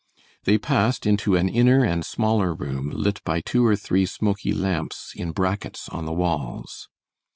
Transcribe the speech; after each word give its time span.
They 0.45 0.57
passed 0.57 1.05
into 1.05 1.35
an 1.35 1.47
inner 1.47 1.83
and 1.85 2.03
smaller 2.03 2.55
room, 2.55 2.89
lit 2.89 3.23
by 3.23 3.39
two 3.39 3.63
or 3.63 3.75
three 3.75 4.07
smoky 4.07 4.51
lamps 4.51 5.13
in 5.15 5.29
brackets 5.31 5.87
on 5.89 6.05
the 6.05 6.11
walls. 6.11 6.89